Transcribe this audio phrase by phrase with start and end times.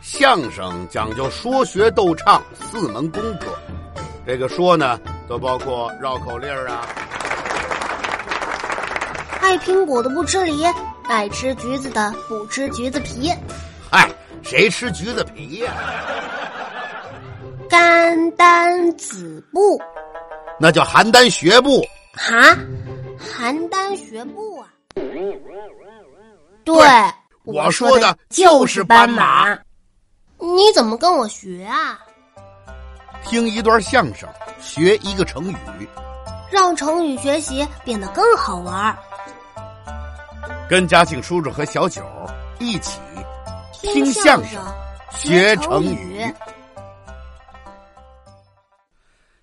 [0.00, 3.54] 相声讲究说学逗唱四门功课，
[4.26, 6.86] 这个说呢，都包括绕口令啊。
[9.42, 10.64] 爱苹果的不吃梨，
[11.04, 13.30] 爱吃橘子的不吃橘子皮。
[13.90, 14.10] 嗨，
[14.42, 15.72] 谁吃橘子皮呀？
[17.68, 19.80] 邯郸子布，
[20.58, 21.84] 那叫邯郸学步。
[22.14, 22.56] 哈，
[23.18, 24.66] 邯郸学步啊？
[26.64, 26.86] 对，
[27.44, 29.56] 我说的就是斑马。
[30.40, 31.98] 你怎么跟我学啊？
[33.22, 34.26] 听一段相声，
[34.58, 35.88] 学一个成语，
[36.50, 38.96] 让成语学习变得更好玩。
[40.68, 42.02] 跟嘉庆叔叔和小九
[42.58, 42.98] 一起
[43.72, 44.62] 听相声，
[45.12, 46.24] 学成语。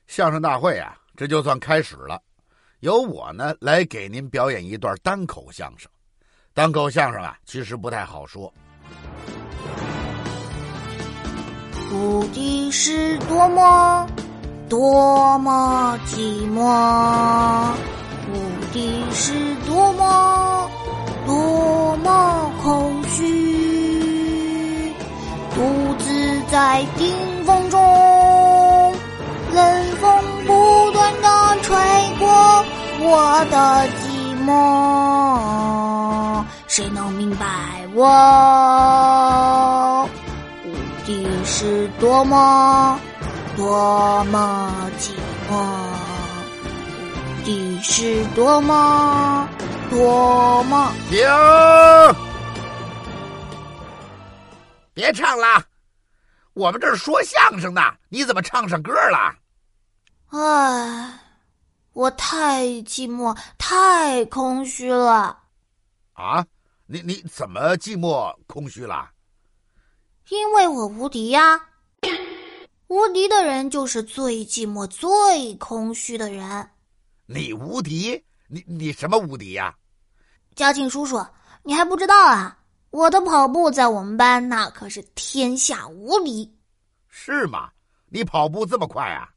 [0.08, 2.20] 相声大会啊，这就算开始了。
[2.80, 5.90] 由我呢来给您表演一段单口相声。
[6.54, 8.52] 单口相声啊，其实不太好说。
[11.90, 14.06] 无敌是多么
[14.70, 16.62] 多么寂寞，
[18.30, 18.36] 无
[18.74, 20.70] 敌是多么
[21.26, 24.94] 多么空虚，
[25.56, 25.62] 独
[25.98, 27.10] 自在顶
[27.46, 27.82] 峰中，
[29.54, 31.74] 冷风不断的吹
[32.20, 32.66] 过
[33.00, 34.10] 我的寂
[34.46, 34.52] 寞，
[36.68, 37.46] 谁能明白
[37.96, 39.07] 我？
[41.58, 43.00] 的是多么
[43.56, 45.16] 多么寂
[45.50, 45.56] 寞，
[47.44, 49.50] 的是多么
[49.90, 50.94] 多么。
[51.10, 51.28] 停！
[54.94, 55.66] 别唱了，
[56.54, 59.34] 我们这是说相声的，你怎么唱上歌了？
[60.28, 61.20] 唉，
[61.94, 65.40] 我太寂寞，太空虚了。
[66.14, 66.46] 啊，
[66.86, 69.10] 你你怎么寂寞空虚了？
[70.30, 71.62] 因为我无敌呀！
[72.88, 76.70] 无敌的人就是最寂寞、最空虚的人。
[77.26, 78.22] 你无敌？
[78.48, 79.74] 你你什么无敌呀？
[80.56, 81.26] 嘉庆叔叔，
[81.64, 82.58] 你还不知道啊？
[82.90, 86.54] 我的跑步在我们班那可是天下无敌。
[87.08, 87.70] 是吗？
[88.10, 89.30] 你跑步这么快啊？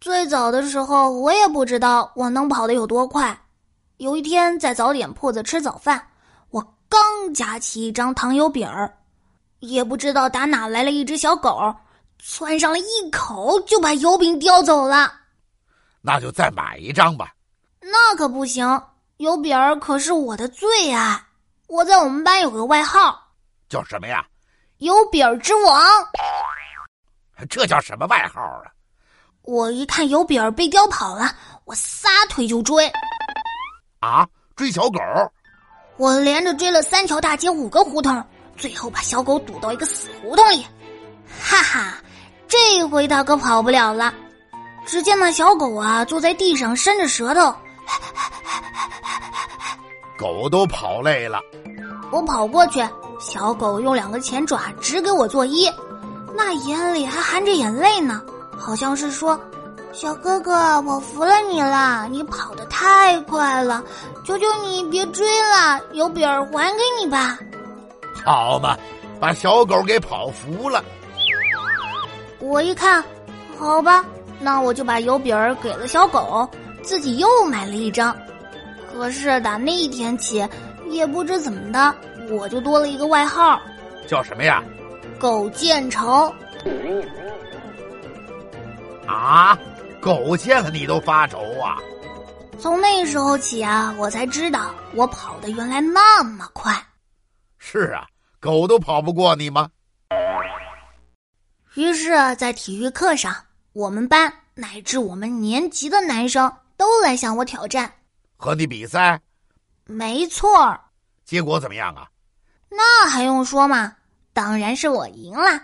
[0.00, 3.38] 最早的时候，我也不知道我能跑得有多快。
[3.98, 6.04] 有一天在早点铺子吃早饭，
[6.50, 8.92] 我刚夹起一张糖油饼儿。
[9.66, 11.74] 也不知道打哪来了一只小狗，
[12.18, 15.12] 窜上了一口就把油饼叼走了。
[16.00, 17.32] 那就再买一张吧。
[17.80, 18.82] 那可不行，
[19.18, 21.22] 油饼儿可是我的最爱。
[21.68, 23.20] 我在我们班有个外号，
[23.68, 24.24] 叫什么呀？
[24.78, 25.84] 油饼儿之王。
[27.48, 28.70] 这叫什么外号啊？
[29.42, 31.34] 我一看油饼儿被叼跑了，
[31.64, 32.90] 我撒腿就追。
[34.00, 35.00] 啊，追小狗？
[35.96, 38.24] 我连着追了三条大街，五个胡同。
[38.56, 40.66] 最后把小狗堵到一个死胡同里，
[41.40, 41.94] 哈哈，
[42.48, 44.12] 这回它可跑不了了。
[44.86, 47.54] 只见那小狗啊，坐在地上伸着舌头，
[50.16, 51.40] 狗都跑累了。
[52.12, 52.80] 我跑过去，
[53.20, 55.72] 小狗用两个前爪直给我作揖，
[56.34, 58.22] 那眼里还含着眼泪呢，
[58.56, 59.38] 好像是说
[59.92, 63.82] ：“小哥哥，我服了你了，你跑得太快了，
[64.24, 67.36] 求求你别追了，有饼还给你吧。”
[68.26, 68.76] 好嘛，
[69.20, 70.84] 把小狗给跑服了。
[72.40, 73.02] 我一看，
[73.56, 74.04] 好吧，
[74.40, 76.48] 那我就把油饼儿给了小狗，
[76.82, 78.16] 自己又买了一张。
[78.92, 80.44] 可是打那一天起，
[80.88, 81.94] 也不知怎么的，
[82.28, 83.60] 我就多了一个外号，
[84.08, 84.60] 叫什么呀？
[85.20, 86.34] 狗见愁。
[89.06, 89.56] 啊，
[90.00, 91.78] 狗见了你都发愁啊！
[92.58, 96.74] 从那时候起啊，我才知道我跑的原来那么快。
[97.56, 98.04] 是啊。
[98.46, 99.68] 狗都跑不过你吗？
[101.74, 103.34] 于是，在体育课上，
[103.72, 107.92] 我们班乃至我们年级的男生都来向我挑战，
[108.36, 109.20] 和你比赛。
[109.84, 110.78] 没错
[111.24, 112.06] 结果怎么样啊？
[112.70, 113.96] 那还用说吗？
[114.32, 115.60] 当然是我赢了。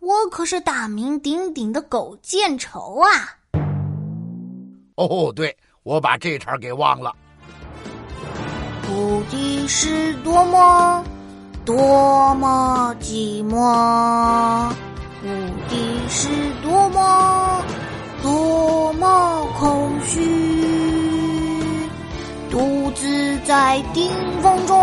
[0.00, 3.08] 我可是大名鼎鼎的狗见愁啊！
[4.96, 7.16] 哦，对，我把这茬给忘了。
[8.86, 11.02] 无敌是多么。
[11.68, 14.70] 多么寂寞，
[15.22, 15.28] 无
[15.68, 15.76] 敌
[16.08, 16.26] 是
[16.62, 17.62] 多么
[18.22, 20.24] 多么空虚，
[22.50, 24.10] 独自在顶
[24.40, 24.78] 峰中，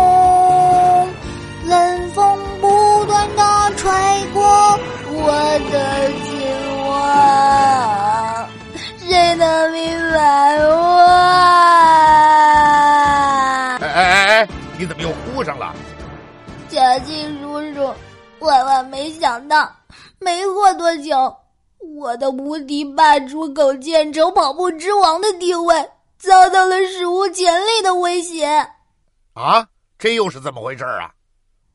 [18.38, 19.74] 万万没想到，
[20.18, 21.34] 没过多久，
[21.78, 28.46] 我的无敌霸主狗建成跑步之王的地位遭到了史无前例的威胁。
[29.32, 29.66] 啊，
[29.98, 31.10] 这又是怎么回事啊？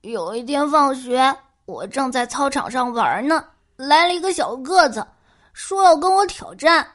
[0.01, 1.35] 有一天放学，
[1.65, 5.05] 我正在操场上玩呢，来了一个小个子，
[5.53, 6.87] 说要跟我挑战。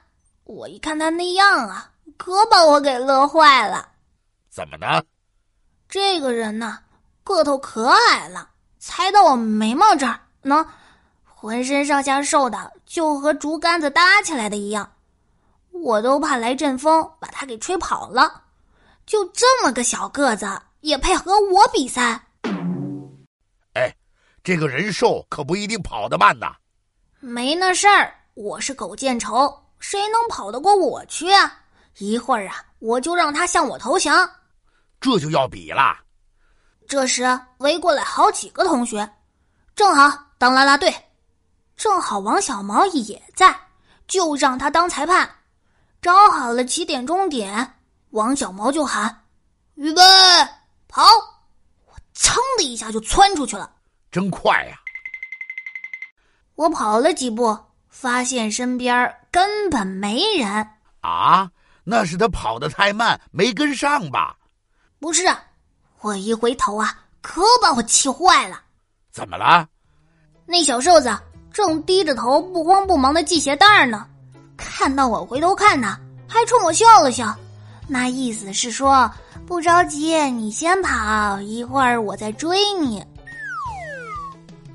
[0.45, 3.89] 我一看他那样啊，可把我给乐坏了。
[4.49, 5.05] 怎么的？
[5.89, 6.79] 这个人呢，
[7.23, 8.49] 个头可矮了，
[8.89, 10.65] 才到我眉毛这儿呢，
[11.25, 14.89] 浑身上下瘦的就和竹竿子搭起来的一样，
[15.73, 18.45] 我都怕来阵风把他给吹跑了。
[19.05, 20.47] 就这么个小个子，
[20.83, 22.29] 也配和我比赛？
[23.75, 23.93] 哎，
[24.45, 26.55] 这个人瘦可不一定跑得慢呐。
[27.19, 31.61] 没那事儿，我是狗见愁，谁能跑得过我去啊？
[31.99, 34.31] 一会儿啊，我就让他向我投降。
[35.01, 36.01] 这就要比啦。
[36.89, 39.09] 这时围过来好几个同学，
[39.75, 40.95] 正好当啦啦队，
[41.77, 43.55] 正好王小毛也在，
[44.07, 45.29] 就让他当裁判。
[46.01, 47.75] 找好了起点终点，
[48.11, 49.25] 王小毛就喊
[49.75, 50.01] ：“预备，
[50.87, 51.03] 跑！”
[51.87, 53.71] 我噌的一下就窜出去了，
[54.13, 54.79] 真快呀！
[56.55, 57.59] 我跑了几步，
[57.89, 60.69] 发现身边根本没人。
[61.01, 61.51] 啊，
[61.83, 64.37] 那是他跑得太慢，没跟上吧？
[65.01, 65.25] 不是，
[66.07, 68.61] 我一回头啊，可把我气坏了。
[69.11, 69.67] 怎么了？
[70.47, 71.13] 那小瘦子
[71.53, 74.07] 正低着头不慌不忙的系鞋带呢，
[74.57, 75.99] 看到我回头看呢，
[76.29, 77.37] 还冲我笑了笑，
[77.89, 79.11] 那意思是说
[79.49, 83.05] 不着急，你先跑，一会儿我再追你。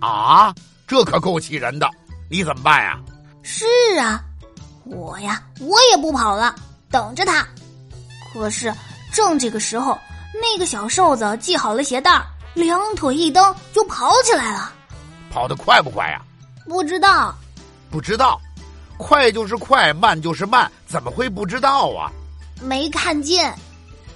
[0.01, 0.53] 啊，
[0.85, 1.89] 这可够气人的！
[2.29, 2.99] 你怎么办呀？
[3.41, 3.65] 是
[3.97, 4.21] 啊，
[4.83, 6.53] 我呀，我也不跑了，
[6.89, 7.47] 等着他。
[8.33, 8.73] 可是
[9.13, 9.97] 正这个时候。
[10.33, 12.21] 那个小瘦子系好了鞋带，
[12.53, 14.71] 两腿一蹬就跑起来了。
[15.29, 16.21] 跑得快不快呀？
[16.65, 17.35] 不知道，
[17.89, 18.39] 不知道，
[18.97, 22.11] 快就是快，慢就是慢，怎么会不知道啊？
[22.61, 23.53] 没看见，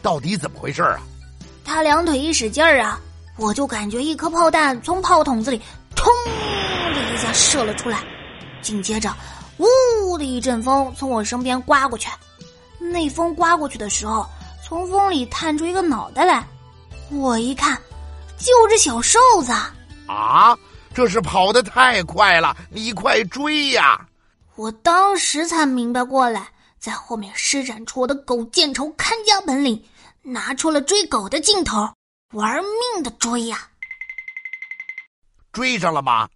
[0.01, 0.99] 到底怎么回事啊？
[1.65, 2.99] 他两腿一使劲儿啊，
[3.37, 5.61] 我就感觉一颗炮弹从炮筒子里
[5.95, 6.13] “通”
[6.95, 8.03] 的一下射了出来，
[8.61, 9.13] 紧接着
[9.57, 12.09] “呜”的一阵风从我身边刮过去。
[12.79, 14.25] 那风刮过去的时候。
[14.67, 16.43] 从风里探出一个脑袋来，
[17.11, 17.79] 我一看，
[18.39, 19.51] 就是小瘦子
[20.07, 20.57] 啊！
[20.91, 24.03] 这是跑得太快了，你快追呀！
[24.55, 26.47] 我当时才明白过来，
[26.79, 29.79] 在后面施展出我的狗见愁看家本领，
[30.23, 31.87] 拿出了追狗的劲头，
[32.33, 33.69] 玩命的追呀！
[35.51, 36.27] 追上了吗？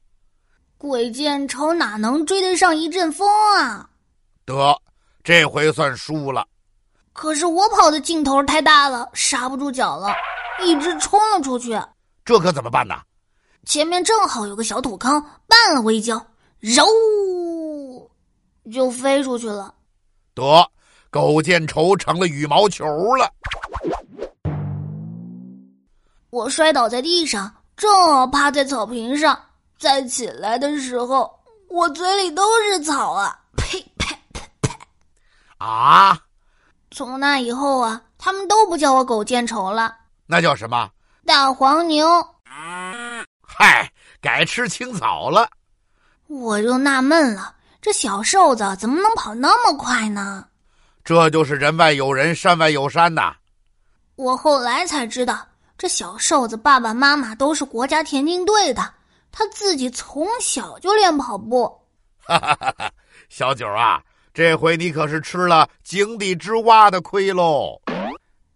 [0.77, 3.27] 鬼见愁哪能追得上一阵风
[3.57, 3.89] 啊？
[4.45, 4.79] 得，
[5.23, 6.45] 这回算输了。
[7.19, 10.07] 可是我跑的劲头太大了，刹不住脚了，
[10.63, 11.77] 一直冲了出去。
[12.23, 12.95] 这可怎么办呢？
[13.65, 16.25] 前面正好有个小土坑，绊了我一跤，
[16.61, 16.81] 揉
[18.71, 19.73] 就飞出去了。
[20.33, 20.65] 得，
[21.09, 22.85] 狗见愁成了羽毛球
[23.17, 23.29] 了。
[26.29, 29.37] 我摔倒在地上，正好趴在草坪上。
[29.77, 31.37] 再起来的时候，
[31.67, 33.37] 我嘴里都是草啊！
[33.57, 34.71] 呸呸呸呸！
[35.57, 36.17] 啊！
[36.91, 39.95] 从那以后啊，他们都不叫我狗见愁了，
[40.25, 40.89] 那叫什么？
[41.25, 42.05] 大黄牛。
[43.41, 45.49] 嗨，改吃青草了。
[46.27, 50.45] 我就纳闷了，这小瘦子怎么能跑那么快呢？
[51.03, 53.35] 这就是人外有人，山外有山呐。
[54.15, 58.93] 我后来才知道，这小瘦子爸爸妈妈都是国家田径队的，
[59.31, 61.65] 他自己从小就练跑步。
[62.17, 62.91] 哈哈哈哈，
[63.29, 64.01] 小九啊。
[64.33, 67.81] 这回你可是吃了井底之蛙的亏喽！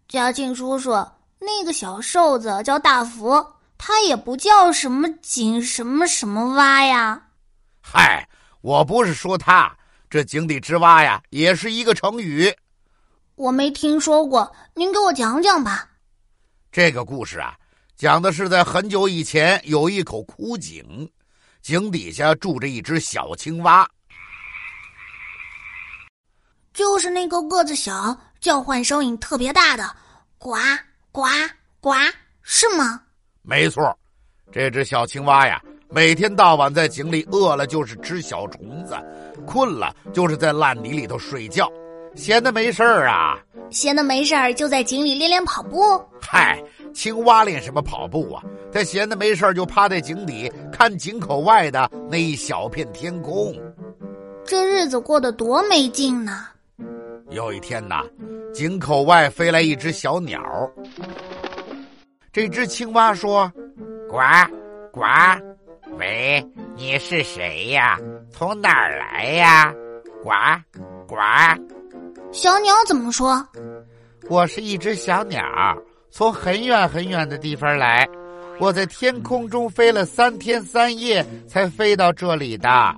[0.08, 0.92] 嘉庆叔叔，
[1.40, 3.46] 那个小瘦子叫大福，
[3.78, 7.22] 他也不叫什么井什么什么蛙呀。
[7.82, 8.28] 嗨，
[8.62, 9.76] 我不是说他，
[10.10, 12.54] 这井底之蛙呀，也是一个成语。
[13.36, 15.90] 我没听说过，您给我讲讲吧。
[16.72, 17.56] 这个故事啊，
[17.98, 21.10] 讲的是在很久以前，有一口枯井，
[21.62, 23.90] 井底下住着一只小青蛙。
[26.74, 29.84] 就是那个个子小、叫唤声音特别大的
[30.40, 30.56] “呱
[31.12, 31.22] 呱
[31.80, 31.92] 呱”，
[32.42, 33.00] 是吗？
[33.44, 33.96] 没错，
[34.52, 38.96] 这只小青蛙呀，每天到晚在井里，饿了就是吃小虫子，
[39.46, 41.72] 困了就是在烂泥里头睡觉，
[42.16, 43.38] 闲的没事儿啊。
[43.70, 45.80] 闲的没事儿就在井里练练跑步。
[46.20, 46.60] 嗨，
[46.94, 48.42] 青蛙练什么跑步啊？
[48.72, 53.56] 它闲的没事儿就趴在井底看井口外的那一小片天空。
[54.44, 56.48] 这日子过得多没劲呢！
[57.30, 58.04] 有一天呐，
[58.54, 60.42] 井口外飞来一只小鸟。
[62.32, 63.52] 这只青蛙说
[64.10, 64.18] ：“呱
[64.92, 65.02] 呱
[65.98, 67.98] 喂，你是谁呀？
[68.32, 69.74] 从哪儿来呀？
[70.24, 70.30] 呱
[71.08, 71.16] 呱。
[72.32, 73.46] 小鸟怎么说？
[74.30, 75.44] 我是一只小鸟，
[76.10, 78.08] 从很远很远的地方来。
[78.60, 82.96] 我在天空中飞了三天三夜，才飞到这里的。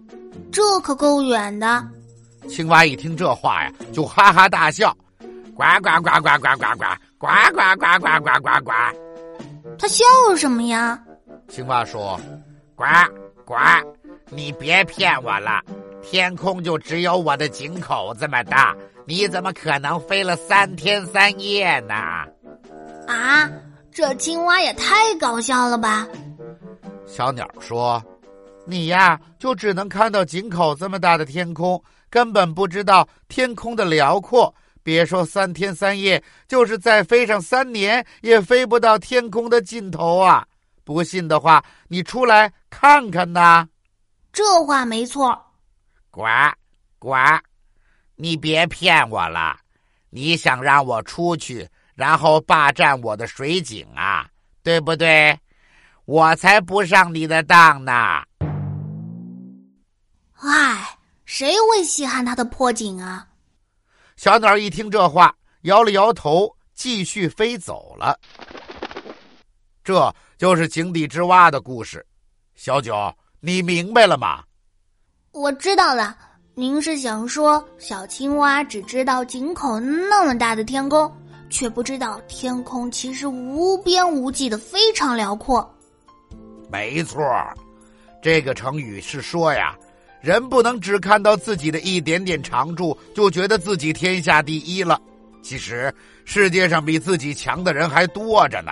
[0.52, 1.86] 这可够远的。
[2.48, 4.96] 青蛙一听这话呀，就哈哈大笑，
[5.56, 6.86] 呱呱呱呱呱呱呱
[7.20, 8.72] 呱呱呱呱呱呱呱。
[9.78, 10.04] 他笑
[10.38, 11.00] 什么呀？
[11.50, 12.20] 青蛙说
[12.76, 12.84] ：“呱
[13.46, 13.56] 呱，
[14.30, 15.62] 你别骗我了，
[16.02, 18.76] 天空就只有我的井口这么大，
[19.06, 21.94] 你怎么可能飞了三天三夜呢？”
[23.08, 23.50] 啊！
[23.92, 26.06] 这青蛙也太搞笑了吧！
[27.06, 28.04] 小鸟说
[28.68, 31.82] ：“你呀，就只能看到井口这么大的天空，
[32.16, 34.56] 根本不知道天空的辽阔。
[34.82, 40.48] 别说三天三夜，就是再飞上三年，也飞不到天空的尽头啊！
[40.86, 43.68] 不信的话，你出来看看呐。”
[44.32, 45.38] 这话没错。
[46.10, 46.24] 呱
[47.00, 47.18] 呱，
[48.16, 49.58] 你别骗我了！
[50.10, 51.68] 你想让我出去？
[51.96, 54.26] 然后霸占我的水井啊，
[54.64, 55.38] 对不对？
[56.06, 58.24] 我才不上你的当呢！
[60.40, 60.95] 唉，
[61.26, 63.28] 谁会稀罕他的破井啊？
[64.16, 68.18] 小鸟一听这话，摇了摇头，继续飞走了。
[69.84, 72.06] 这就是井底之蛙的故事。
[72.56, 74.44] 小九，你明白了吗？
[75.32, 76.16] 我知道了。
[76.58, 81.14] 您是想说，小青蛙只知道井口那么大的天空？
[81.50, 85.70] 却不知道天空其实无边无际的，非常辽阔。
[86.72, 87.22] 没错，
[88.22, 89.78] 这个成语是说呀，
[90.26, 95.00] 人不能只看到自己的一点点长处，就觉得自己天下第一了。
[95.44, 95.94] 其实
[96.26, 98.72] 世界上比自己强的人还多着呢。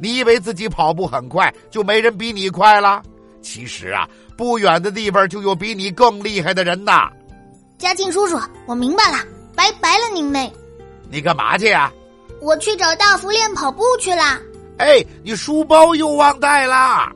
[0.00, 3.00] 你以为自己跑步很快，就没人比你快了？
[3.40, 7.08] 其实啊，不远的地方就有比你更厉害的人呐。
[7.78, 8.36] 嘉庆叔叔，
[8.66, 9.18] 我明白了，
[9.54, 10.52] 拜拜了您嘞。
[11.08, 11.92] 你干嘛去呀？
[12.42, 14.40] 我去找大福练跑步去啦。
[14.78, 17.12] 哎，你书包又忘带了。